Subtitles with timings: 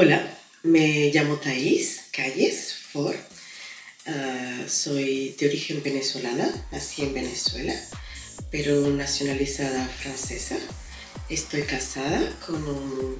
[0.00, 0.32] Hola,
[0.62, 3.16] me llamo Thais Calles Ford.
[4.06, 7.74] Ah, soy de origen venezolana, nací en Venezuela,
[8.48, 10.56] pero nacionalizada francesa.
[11.28, 13.18] Estoy casada con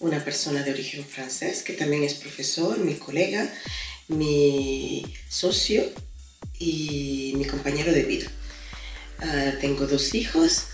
[0.00, 3.48] una persona de origen francés que también es profesor, mi colega,
[4.08, 5.84] mi socio
[6.58, 8.26] y mi compañero de vida.
[9.20, 10.64] Ah, tengo dos hijos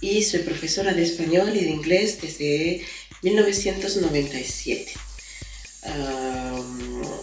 [0.00, 2.84] y soy profesora de español y de inglés desde
[3.22, 4.92] 1997.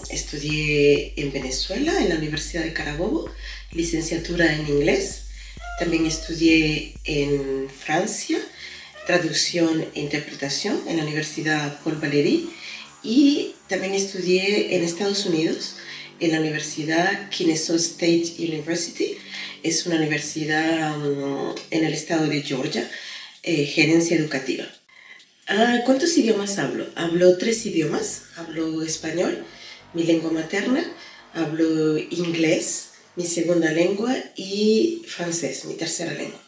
[0.10, 3.30] estudié en Venezuela, en la Universidad de Carabobo,
[3.72, 5.24] licenciatura en inglés.
[5.80, 8.40] También estudié en Francia,
[9.06, 12.50] traducción e interpretación en la Universidad Paul Valéry.
[13.04, 15.76] Y también estudié en Estados Unidos,
[16.20, 19.18] en la Universidad Kennesaw State University.
[19.62, 20.96] Es una universidad
[21.70, 22.90] en el estado de Georgia,
[23.44, 24.66] eh, gerencia educativa.
[25.48, 26.88] Ah, ¿Cuántos idiomas hablo?
[26.96, 28.24] Hablo tres idiomas.
[28.38, 29.44] Hablo español,
[29.94, 30.90] mi lengua materna,
[31.34, 36.42] hablo inglés, mi segunda lengua, y francés, mi tercera lengua.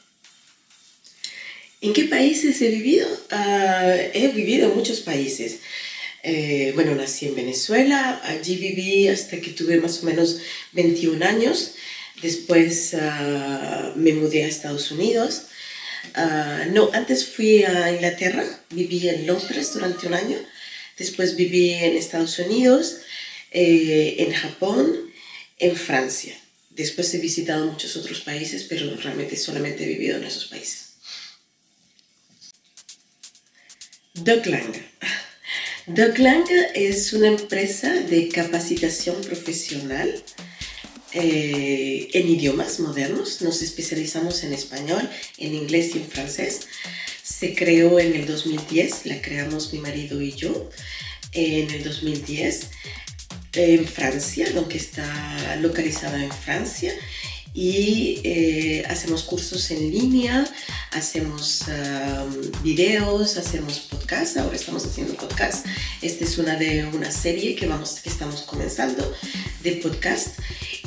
[1.81, 3.07] ¿En qué países he vivido?
[3.31, 5.57] Ah, he vivido en muchos países.
[6.23, 10.39] Eh, bueno, nací en Venezuela, allí viví hasta que tuve más o menos
[10.71, 11.75] 21 años.
[12.21, 15.47] Después ah, me mudé a Estados Unidos.
[16.13, 20.37] Ah, no, antes fui a Inglaterra, viví en Londres durante un año,
[20.97, 22.97] después viví en Estados Unidos,
[23.51, 25.11] eh, en Japón,
[25.57, 26.35] en Francia.
[26.69, 30.85] Después he visitado muchos otros países, pero realmente solamente he vivido en esos países.
[34.13, 34.75] Lang.
[36.17, 40.23] Lang es una empresa de capacitación profesional
[41.15, 43.41] eh, en idiomas modernos.
[43.41, 46.67] Nos especializamos en español, en inglés y en francés.
[47.23, 50.69] Se creó en el 2010, la creamos mi marido y yo
[51.31, 52.69] en el 2010
[53.53, 56.93] en Francia, aunque está localizada en Francia
[57.53, 60.45] y eh, hacemos cursos en línea,
[60.91, 61.63] hacemos
[62.61, 65.63] videos, hacemos podcasts, ahora estamos haciendo podcasts.
[66.01, 69.09] Esta es una de una serie que, vamos, que estamos comenzando
[69.63, 70.37] de podcast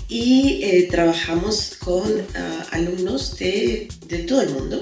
[0.08, 4.80] y eh, trabajamos con ah, alumnos de, de, todo el mundo,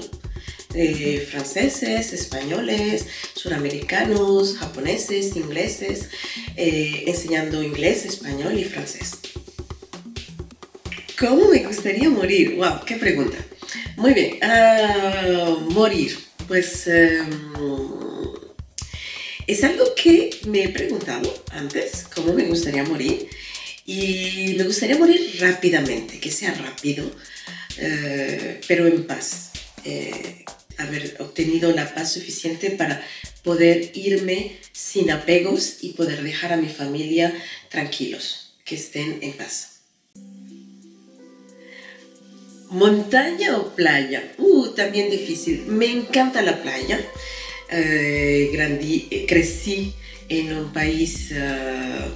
[1.29, 6.09] franceses, españoles, suramericanos, japoneses, ingleses,
[6.55, 9.17] eh, enseñando inglés, español y francés.
[11.19, 12.55] ¿Cómo me gustaría morir?
[12.57, 12.81] ¡Wow!
[12.85, 13.37] ¡Qué pregunta!
[13.95, 16.17] Muy bien, ah, morir.
[16.47, 17.27] Pues em,
[19.47, 23.27] es algo que me he preguntado antes, cómo me gustaría morir.
[23.87, 27.09] Y me gustaría morir rápidamente, que sea rápido,
[27.77, 29.51] eh, pero en paz.
[29.85, 30.43] Eh,
[30.77, 33.03] haber obtenido la paz suficiente para
[33.43, 37.33] poder irme sin apegos y poder dejar a mi familia
[37.69, 39.77] tranquilos, que estén en paz.
[42.69, 44.33] ¿Montaña o playa?
[44.37, 45.65] Uh, también difícil.
[45.67, 46.99] Me encanta la playa.
[47.71, 49.93] Eh, eh, crecí
[50.27, 52.09] en un país, uh,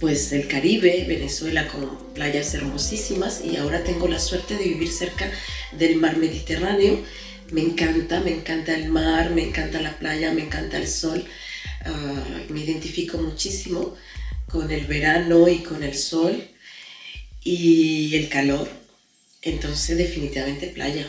[0.00, 5.30] pues el Caribe, Venezuela, con playas hermosísimas y ahora tengo la suerte de vivir cerca
[5.72, 7.04] del mar Mediterráneo.
[7.52, 11.24] Me encanta, me encanta el mar, me encanta la playa, me encanta el sol.
[11.86, 13.94] Uh, me identifico muchísimo
[14.48, 16.48] con el verano y con el sol
[17.44, 18.68] y el calor.
[19.42, 21.06] Entonces definitivamente playa.